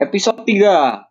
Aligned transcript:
Episode 0.00 0.48
3 0.48 1.09